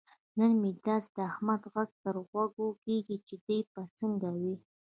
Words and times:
نن 0.37 0.51
مې 0.61 0.71
داسې 0.85 1.09
د 1.15 1.17
احمد 1.31 1.61
غږ 1.73 1.89
تر 2.03 2.15
غوږو 2.27 2.67
کېږي. 2.85 3.17
چې 3.27 3.35
دی 3.45 3.59
به 3.71 3.81
څنګه 3.99 4.27
وي. 4.39 4.55